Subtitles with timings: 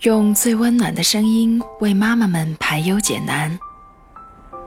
[0.00, 3.58] 用最温暖的声音为妈妈们排忧解难，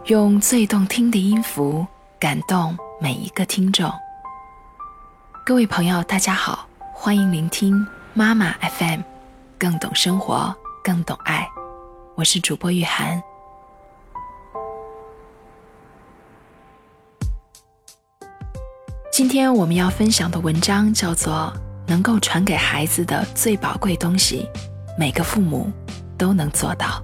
[0.05, 1.83] 用最动听的音符
[2.19, 3.91] 感动每一个听众。
[5.43, 7.83] 各位朋友，大家好，欢迎聆听
[8.13, 9.01] 妈妈 FM，
[9.57, 11.49] 更懂生活，更懂爱。
[12.13, 13.19] 我是主播玉涵。
[19.11, 21.51] 今天我们要分享的文章叫做
[21.87, 24.47] 《能够传给孩子的最宝贵东西》。
[24.97, 25.71] 每个父母
[26.17, 27.03] 都能做到。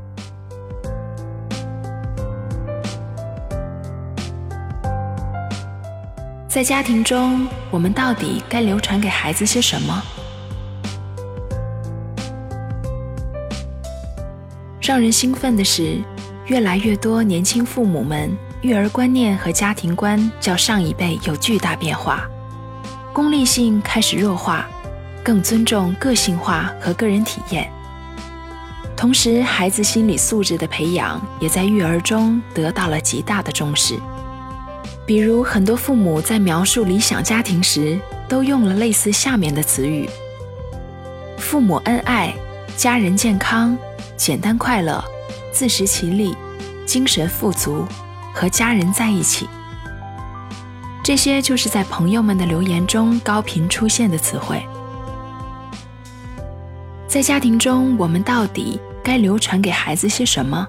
[6.47, 10.03] 在家庭中，我们到底该流传给孩子些什么？
[14.81, 15.99] 让人兴奋的是，
[16.47, 22.27] 越来越多年轻父母们育儿观念和家庭观较上一辈有巨大变化，
[23.13, 24.67] 功利性开始弱化，
[25.23, 27.71] 更尊重个性化和个人体验。
[28.99, 33.97] 同时，孩子心理素质的培养也在育儿中得到了极大的重视。
[35.05, 40.09] 比如，很多父母在描述理想家庭时，都用了类似下面的词语：
[41.37, 42.33] 父母恩爱、
[42.75, 43.77] 家人健康、
[44.17, 45.01] 简单快乐、
[45.53, 46.35] 自食其力、
[46.85, 47.87] 精神富足、
[48.33, 49.47] 和家人在一起。
[51.01, 54.61] 这些就是在朋友们的留言中高频出现的词汇。
[57.07, 58.77] 在家庭中，我们到底？
[59.03, 60.67] 该流传给孩子些什么？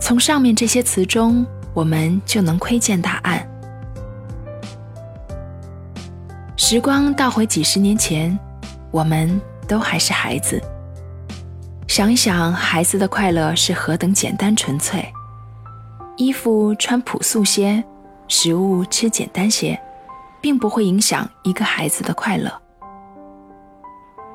[0.00, 3.48] 从上面这些词中，我们就能窥见答案。
[6.56, 8.38] 时光倒回几十年前，
[8.90, 10.62] 我们都还是孩子。
[11.88, 15.04] 想一想，孩子的快乐是何等简单纯粹：
[16.16, 17.82] 衣服穿朴素些，
[18.28, 19.78] 食物吃简单些，
[20.40, 22.50] 并不会影响一个孩子的快乐。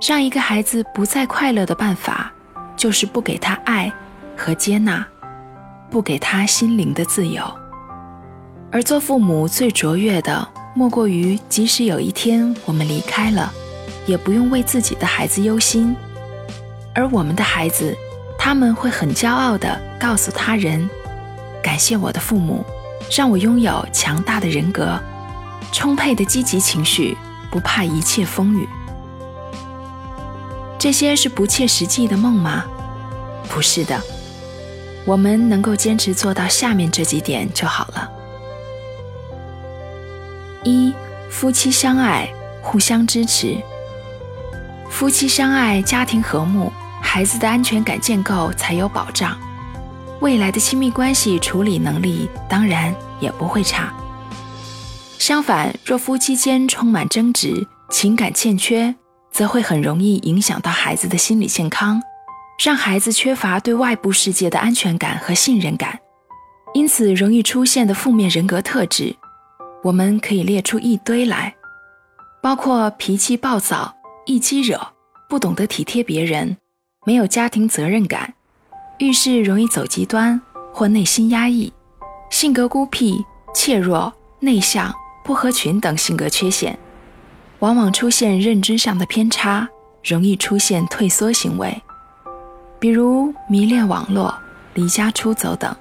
[0.08, 2.32] 让一个孩子不再快乐的办法。
[2.80, 3.91] 就是不给他爱
[4.38, 5.05] 和接纳，
[5.92, 7.43] 不给他心灵的自由。
[8.71, 13.52] 而做父母最卓越的，莫过于即使有一天我们离开了，
[14.05, 15.93] 也不用为自己的孩子忧心。
[16.95, 17.93] 而我们的孩子，
[18.37, 20.89] 他们会很骄傲地告诉他人
[21.61, 22.64] ：“感谢我的父母，
[23.11, 24.98] 让我拥有强大的人格，
[25.73, 27.17] 充沛的积极情绪，
[27.52, 28.65] 不怕一切风雨。”
[30.80, 32.64] 这些是不切实际的梦吗？
[33.50, 34.02] 不是的，
[35.06, 38.10] 我们能够坚持做到下面这几点就好了。
[40.64, 40.94] 一、
[41.30, 42.30] 夫妻相爱，
[42.62, 43.58] 互相支持。
[44.90, 49.38] 夫妻相爱，家庭和睦，孩子的安全感建构才有保障，
[50.22, 53.94] 未来的亲密关系处理能力当然也不会差。
[55.17, 58.96] 相反，若夫妻间充满争执，情感欠缺。
[59.39, 62.04] 则会很容易影响到孩子的心理健康，
[62.61, 65.98] 让孩子缺乏对外部世界的安全感和信任感，
[66.73, 69.16] 因此容易出现的负面人格特质，
[69.82, 71.55] 我们可以列出一堆来，
[72.44, 73.95] 包括脾气暴躁、
[74.26, 74.78] 易激惹、
[75.30, 76.58] 不懂得体贴别人、
[77.05, 78.33] 没有家庭责任感、
[78.98, 80.42] 遇事容易走极端
[80.73, 81.72] 或内心压抑、
[82.30, 83.23] 性格孤僻、
[83.55, 86.78] 怯弱、内向、不合群等性格缺陷。
[87.59, 89.67] 往往出现认知上的偏差，
[90.03, 91.81] 容易出现退缩行为，
[92.80, 94.33] 比如迷恋网络、
[94.73, 95.75] 离家出走等。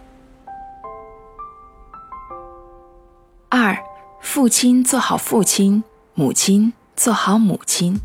[3.48, 3.76] 二，
[4.20, 5.82] 父亲做好父亲，
[6.14, 7.98] 母亲做好母亲。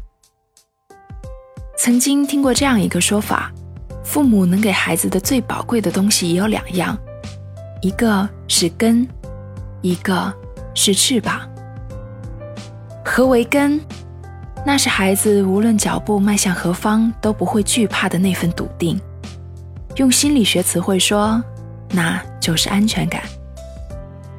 [1.75, 3.51] 曾经听过这样一个说法：
[4.03, 6.95] 父母能给孩子的最宝贵的东西有两样，
[7.81, 9.07] 一个是根，
[9.81, 10.31] 一个
[10.75, 11.41] 是翅膀。
[13.05, 13.79] 何为根？
[14.65, 18.99] 那是孩子无论脚步迈向何方都不会惧怕的那份笃定。
[19.97, 21.43] 用心理学词汇说，
[21.91, 23.21] 那就是安全感。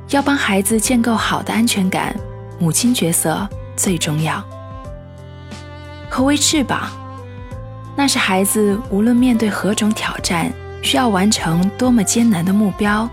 [0.08, 2.16] 要帮孩子建构好的安全感，
[2.58, 4.42] 母亲角色最重要。
[6.08, 6.88] 何为翅膀？
[7.94, 10.50] 那是孩子无论面对何种挑战，
[10.82, 13.08] 需要完成多么艰难的目标，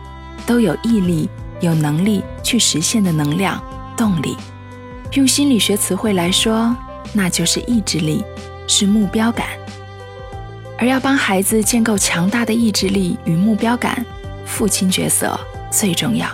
[0.46, 1.30] 都有毅力、
[1.60, 3.62] 有能力去实现的能量、
[3.98, 4.38] 动力。
[5.13, 6.74] 用心理学词汇来说，
[7.12, 8.24] 那就是意志力，
[8.66, 9.48] 是目标感。
[10.78, 14.06] 而要帮孩子建构强大的意志力与目标感，
[14.46, 15.38] 父亲角色
[15.69, 16.28] 最重要。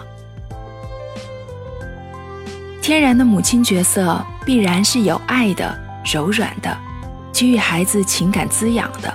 [2.79, 5.75] 天然的母亲角色必然是有爱的、
[6.05, 6.77] 柔软的，
[7.33, 9.11] 给予孩子情感滋养的，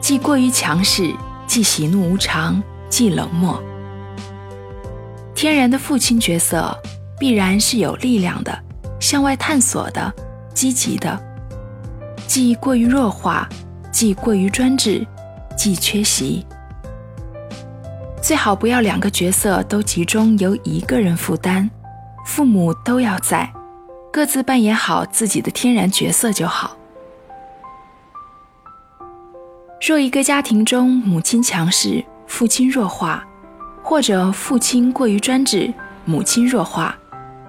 [0.00, 1.12] 既过于强势，
[1.44, 3.60] 既喜怒无常，既冷漠。
[5.34, 6.72] 天然的父亲角色。
[7.20, 8.64] 必然是有力量的，
[8.98, 10.10] 向外探索的，
[10.54, 11.22] 积极的，
[12.26, 13.46] 既过于弱化，
[13.92, 15.06] 既过于专制，
[15.54, 16.46] 既缺席。
[18.22, 21.68] 最好不要两个角色都集中由一个人负担，
[22.24, 23.52] 父母都要在，
[24.10, 26.74] 各自扮演好自己的天然角色就好。
[29.86, 33.22] 若一个家庭中母亲强势，父亲弱化，
[33.82, 35.70] 或者父亲过于专制，
[36.06, 36.96] 母亲弱化，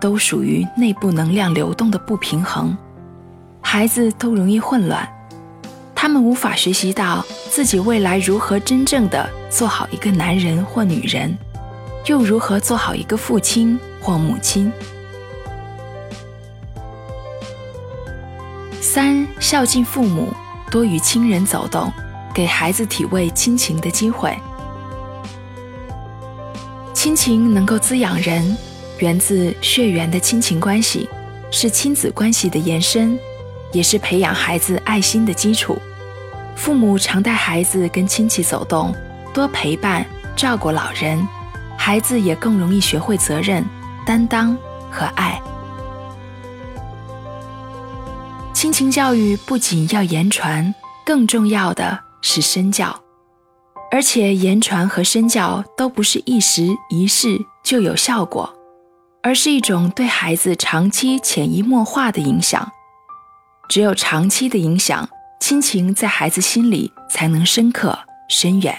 [0.02, 2.76] 都属于内部能量流动的不平衡，
[3.62, 5.08] 孩子都容易混乱，
[5.96, 11.38] 他们无法学习到自己未来如何真正的做好一个男人或女人，
[12.08, 14.70] 又如何做好一个父亲或母亲。
[18.82, 20.34] 三孝敬父母，
[20.70, 21.90] 多与亲人走动。
[22.34, 24.34] 给孩子体味亲情的机会。
[26.94, 28.58] 亲情能够滋养人，
[29.02, 31.10] 源自血缘的亲情关系，
[31.52, 33.20] 是亲子关系的延伸，
[33.74, 35.78] 也是培养孩子爱心的基础。
[36.56, 38.96] 父母常带孩子跟亲戚走动，
[39.34, 40.06] 多陪伴
[40.36, 41.28] 照顾老人，
[41.78, 43.66] 孩子也更容易学会责任、
[44.06, 44.58] 担当
[44.90, 45.42] 和爱。
[48.54, 50.74] 亲情教育不仅要言传，
[51.06, 52.00] 更重要的。
[52.24, 53.02] 是身教，
[53.92, 58.48] 而且言传和身教都不是一时一事就有效果，
[59.24, 62.72] 而是一种对孩子长期潜移默化的影响。
[63.70, 65.08] 只有长期的影响，
[65.40, 67.98] 亲情在孩子心里才能深刻
[68.30, 68.78] 深远。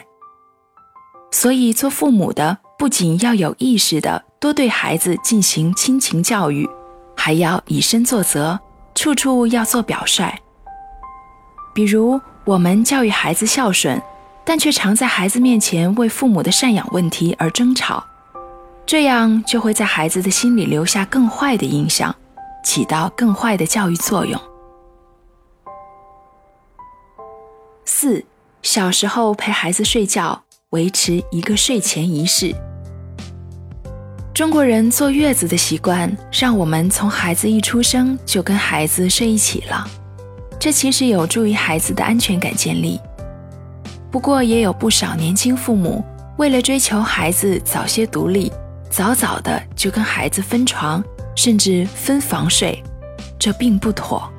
[1.30, 6.68] 所以，做父母的不仅要有意识的多对孩子进行亲情教育，
[7.16, 8.58] 还要以身作则，
[8.94, 10.32] 处处要做表率。
[11.74, 12.20] 比如。
[12.44, 14.02] 我们教育孩子孝顺，
[14.44, 18.04] 但却常在孩子面前为父母的赡养问题而争吵，
[18.84, 22.14] 这样就会在孩子的心里留下更坏的印象，
[22.64, 24.40] 起到更坏的教育作用。
[27.84, 28.24] 四，
[28.62, 32.54] 小时候陪孩子睡觉，维持一个睡前仪式。
[34.34, 39.86] 中国人坐月子的习惯，让我们从孩子一出生就跟孩子睡一起了。
[40.58, 43.00] 这其实有助于孩子的安全感建立，
[44.10, 46.04] 不过也有不少年轻父母
[46.38, 48.50] 为了追求孩子早些独立，
[48.92, 51.02] 早早的就跟孩子分床，
[51.34, 52.84] 甚至分房睡，
[53.38, 54.30] 这并不妥。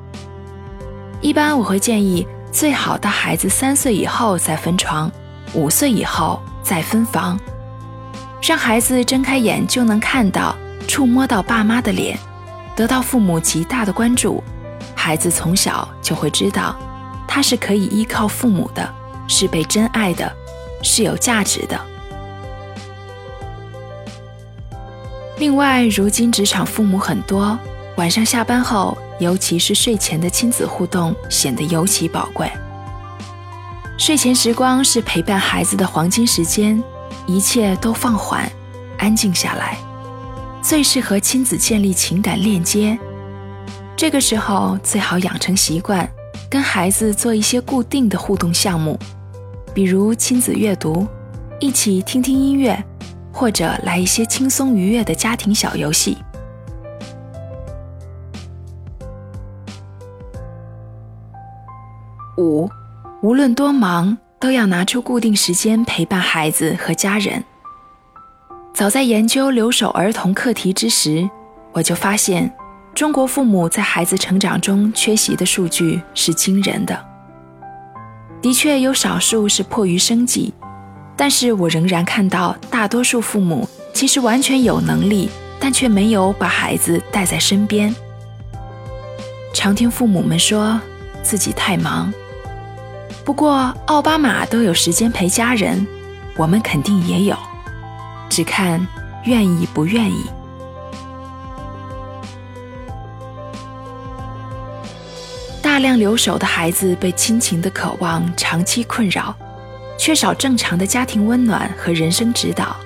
[1.20, 5.10] 一般我会建议，最好到孩子三岁以后再分床，
[5.54, 7.36] 五岁以后再分房，
[8.40, 10.54] 让孩子睁开眼就能看到、
[10.86, 12.16] 触摸到爸妈的脸，
[12.76, 14.40] 得到父母极大的关注。
[14.94, 16.76] 孩子从小就会知道，
[17.26, 18.88] 他是可以依靠父母的，
[19.26, 20.32] 是被真爱的，
[20.80, 21.76] 是有价值的。
[25.38, 27.58] 另外，如今职场父母很多，
[27.96, 32.50] 晚上下班后，尤其是睡前的亲子互动显得尤其宝贵。
[33.98, 36.82] 睡前时光是陪伴孩子的黄金时间，
[37.26, 38.50] 一切都放缓，
[38.98, 39.76] 安静下来，
[40.62, 42.96] 最适合亲子建立情感链接。
[43.96, 46.08] 这个时候最好养成习惯，
[46.48, 48.98] 跟孩子做一些固定的互动项目，
[49.72, 51.06] 比如亲子阅读，
[51.60, 52.84] 一起听听音乐，
[53.34, 56.16] 或者来一些轻松愉悦的家庭小游戏。
[62.38, 62.70] 五，
[63.20, 67.42] 无论多忙，都要拿出固定时间陪伴孩子和家人。
[68.72, 71.28] 早在研究留守儿童课题之时，
[71.72, 72.50] 我就发现。
[72.94, 76.96] 中国父母在孩子成长中缺席的数据是惊人的。
[78.40, 80.54] 的确有少数是迫于生计，
[81.16, 85.30] 但是我仍然看到大多数父母其实完全有能力，
[85.60, 87.94] 但却没有把孩子带在身边。
[89.52, 90.80] 常听父母们说
[91.22, 92.12] 自己太忙，
[93.24, 95.86] 不过奥巴马都有时间陪家人，
[96.36, 97.36] 我们肯定也有，
[98.28, 98.84] 只看
[99.24, 100.24] 愿意不愿意。
[105.62, 109.34] 大量留守的孩子被亲情的渴望长期困扰，
[110.04, 112.76] 缺少正常的家庭温暖和人生指导，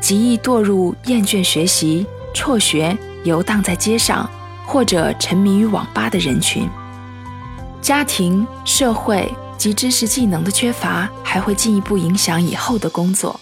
[0.00, 4.26] 极易堕入厌倦学习、辍学、游荡在街上
[4.64, 6.66] 或者沉迷于网吧的人群。
[7.82, 13.38] 家庭、社会及知识技能的缺乏，还会进一步影响以后的工作。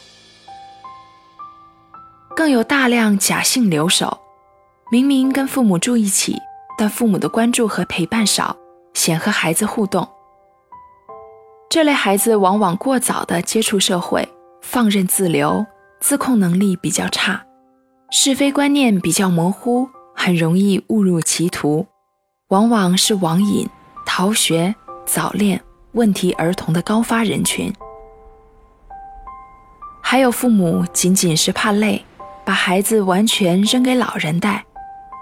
[2.35, 4.19] 更有大量假性留守，
[4.91, 6.37] 明明跟父母住一起，
[6.77, 8.57] 但父母的关注和陪伴少。
[8.95, 10.09] 嫌和孩子互动，
[11.69, 14.27] 这类孩子往往过早的接触社会，
[14.63, 15.67] 放任自流，
[16.01, 17.45] 自控能力比较差，
[18.11, 21.87] 是非观念比较模糊，很容易误入歧途，
[22.49, 23.69] 往往是网瘾、
[24.07, 25.61] 逃学、早恋、
[25.93, 27.71] 问题儿童的高发人群。
[30.01, 32.03] 还有父母仅仅是怕累，
[32.45, 34.65] 把孩子完全扔给老人带，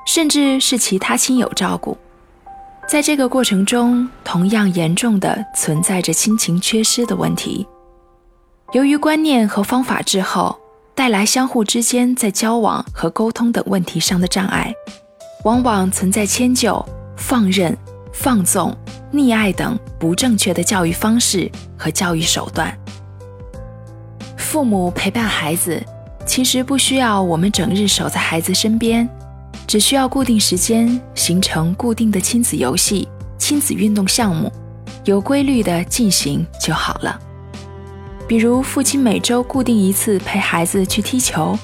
[0.06, 1.96] 甚至是其他亲友照顾。
[2.86, 7.66] 在这个过程中，同样严重的存在着亲情缺失的问题。
[8.72, 10.56] 由于观念和方法滞后，
[10.94, 14.72] 带来相互之间在交往和沟通等问题上的障碍，
[15.44, 16.84] 往往存在迁就、
[17.16, 17.76] 放任、
[18.12, 18.76] 放纵、
[19.12, 22.76] 溺爱等不正确的教育方式和教育手段。
[24.36, 25.82] 父母陪伴孩子，
[26.26, 29.08] 其实不需要我们整日守在孩子身边，
[29.66, 34.52] 只需要固定时间，形成固定的亲子游戏、亲子运动项目，
[35.04, 37.18] 有规律的进行就好了。
[38.28, 41.58] 比如，父亲每周固定一次陪孩子去踢球，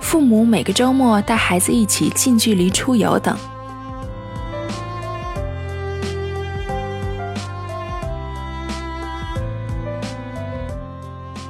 [0.00, 3.36] 父母每个周末带孩子一起近距离出游等。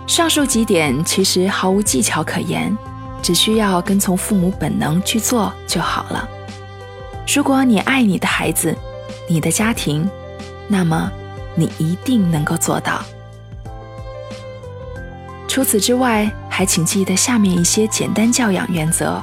[0.06, 2.74] 上述几点其实毫无技巧可言，
[3.26, 6.28] 只需要跟从父母本能去做就好了。
[7.34, 8.72] 如果你爱你的孩子，
[9.28, 10.08] 你的家庭，
[10.68, 11.10] 那么
[11.56, 13.02] 你一定能够做到。
[15.48, 19.20] 除此之外，还请记得下面一些简单教养原则：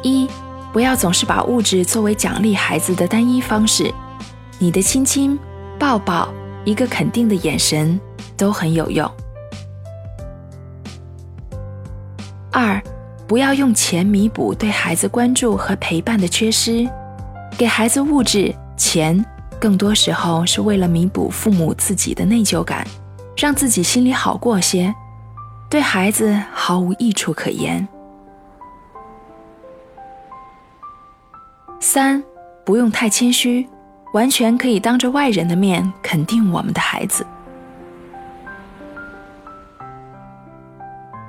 [0.00, 0.26] 一、
[0.72, 3.92] 不要总是把物质作为奖励孩子的单一方式，
[4.58, 5.38] 你的亲亲、
[5.78, 6.32] 抱抱、
[6.64, 8.00] 一个肯定的眼神
[8.34, 9.06] 都很有用。
[12.52, 12.80] 二，
[13.26, 16.86] 不要用钱弥补对孩子关注和陪伴的缺失，
[17.56, 19.24] 给孩子物质钱，
[19.58, 22.86] 更多时候是为了弥补父母自己的内疚感，
[23.34, 24.94] 让自己心里好过些，
[25.70, 27.88] 对孩子毫无益处可言。
[31.80, 32.22] 三，
[32.66, 33.66] 不用太谦虚，
[34.12, 37.26] 完全可以当着外人的面肯定我们的孩子。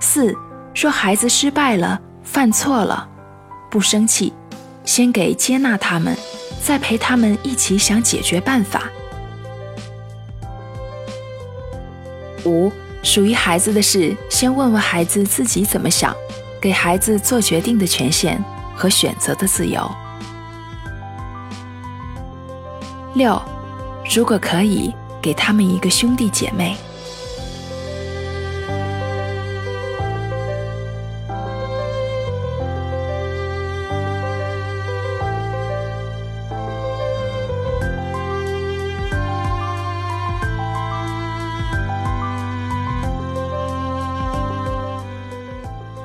[0.02, 0.36] 四。
[0.74, 3.08] 说孩子失败了，犯错了，
[3.70, 4.34] 不生气，
[4.84, 6.18] 先给接纳他们，
[6.62, 8.84] 再陪他们一起想解决办法。
[12.46, 12.72] 五，
[13.04, 16.14] 属于孩子的事，先问问孩子自己怎么想，
[16.60, 18.44] 给孩子做决定的权限
[18.76, 19.90] 和选择的自由。
[23.14, 23.42] 六，
[24.14, 26.76] 如果可以，给他们一个兄弟姐妹。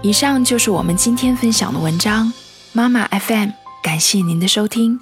[0.08, 2.32] 以上就是我们今天分享的文章，
[2.72, 3.50] 妈妈 FM，
[3.82, 4.98] 感谢您的收听。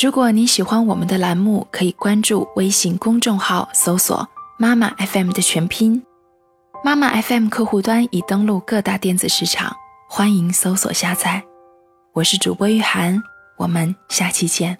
[0.00, 6.00] 如果您喜欢我们的栏目，可以关注微信公众号，搜索“妈妈 FM” 的全拼。
[6.84, 9.74] 妈妈 FM 客户端已登录各大电子市场，
[10.08, 11.42] 欢迎搜索下载。
[12.12, 13.20] 我是主播玉涵，
[13.56, 14.78] 我们下期见。